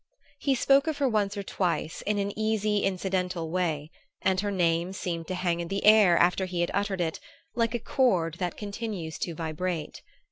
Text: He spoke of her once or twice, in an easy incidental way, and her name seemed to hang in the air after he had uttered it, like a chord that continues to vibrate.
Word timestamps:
He 0.39 0.55
spoke 0.55 0.87
of 0.87 0.97
her 0.97 1.07
once 1.07 1.37
or 1.37 1.43
twice, 1.43 2.01
in 2.07 2.17
an 2.17 2.31
easy 2.35 2.79
incidental 2.79 3.51
way, 3.51 3.91
and 4.23 4.39
her 4.41 4.49
name 4.49 4.93
seemed 4.93 5.27
to 5.27 5.35
hang 5.35 5.59
in 5.59 5.67
the 5.67 5.85
air 5.85 6.17
after 6.17 6.45
he 6.45 6.61
had 6.61 6.71
uttered 6.73 7.01
it, 7.01 7.19
like 7.53 7.75
a 7.75 7.79
chord 7.79 8.37
that 8.39 8.57
continues 8.57 9.19
to 9.19 9.35
vibrate. 9.35 10.01